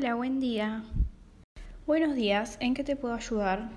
[0.00, 0.84] Hola, buen día.
[1.84, 3.68] Buenos días, ¿en qué te puedo ayudar?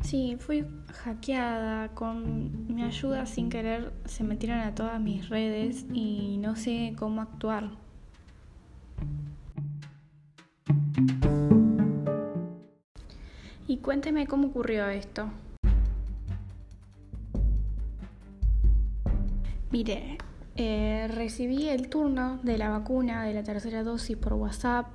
[0.00, 1.90] Sí, fui hackeada.
[1.90, 7.20] Con mi ayuda sin querer se metieron a todas mis redes y no sé cómo
[7.20, 7.68] actuar.
[13.68, 15.28] Y cuénteme cómo ocurrió esto.
[19.74, 20.18] Mire,
[20.54, 24.86] eh, recibí el turno de la vacuna de la tercera dosis por WhatsApp.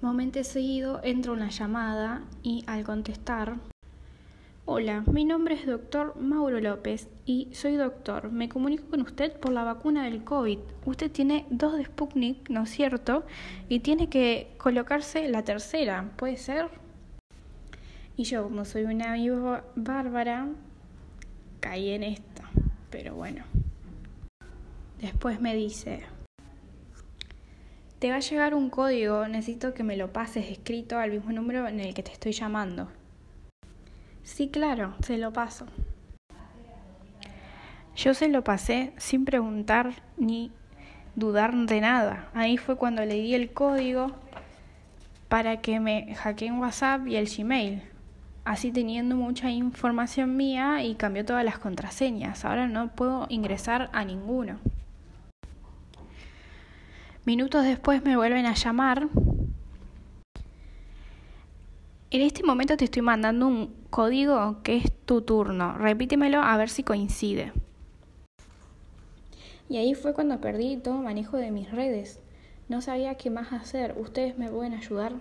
[0.00, 3.71] Momento seguido entra una llamada y al contestar
[4.64, 8.30] Hola, mi nombre es doctor Mauro López y soy doctor.
[8.30, 10.60] Me comunico con usted por la vacuna del COVID.
[10.86, 13.24] Usted tiene dos de Sputnik, ¿no es cierto?
[13.68, 16.68] Y tiene que colocarse la tercera, ¿puede ser?
[18.16, 20.46] Y yo, como soy una viva bárbara,
[21.58, 22.48] caí en esta.
[22.88, 23.42] Pero bueno.
[25.00, 26.04] Después me dice,
[27.98, 31.66] te va a llegar un código, necesito que me lo pases escrito al mismo número
[31.66, 33.01] en el que te estoy llamando.
[34.22, 35.66] Sí, claro, se lo paso.
[37.96, 40.50] Yo se lo pasé sin preguntar ni
[41.14, 42.28] dudar de nada.
[42.34, 44.12] Ahí fue cuando le di el código
[45.28, 47.82] para que me hackeen WhatsApp y el Gmail.
[48.44, 52.44] Así teniendo mucha información mía y cambió todas las contraseñas.
[52.44, 54.58] Ahora no puedo ingresar a ninguno.
[57.24, 59.08] Minutos después me vuelven a llamar
[62.12, 65.78] en este momento te estoy mandando un código que es tu turno.
[65.78, 67.52] Repítemelo a ver si coincide.
[69.70, 72.20] Y ahí fue cuando perdí todo manejo de mis redes.
[72.68, 73.94] No sabía qué más hacer.
[73.98, 75.14] ¿Ustedes me pueden ayudar?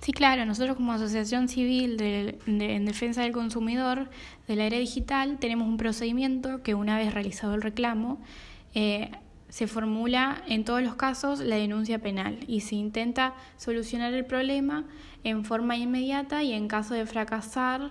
[0.00, 4.10] Sí, claro, nosotros como Asociación Civil de, en Defensa del Consumidor
[4.48, 8.20] de la Era Digital tenemos un procedimiento que una vez realizado el reclamo,
[8.74, 9.12] eh,
[9.52, 14.86] se formula en todos los casos la denuncia penal y se intenta solucionar el problema
[15.24, 17.90] en forma inmediata y en caso de fracasar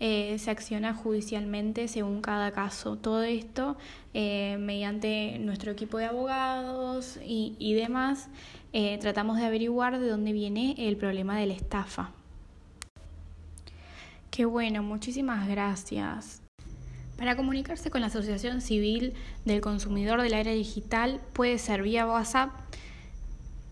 [0.00, 2.96] eh, se acciona judicialmente según cada caso.
[2.96, 3.76] Todo esto
[4.14, 8.30] eh, mediante nuestro equipo de abogados y, y demás
[8.72, 12.10] eh, tratamos de averiguar de dónde viene el problema de la estafa.
[14.30, 16.41] Qué bueno, muchísimas gracias.
[17.22, 22.50] Para comunicarse con la Asociación Civil del Consumidor del Área Digital puede ser vía WhatsApp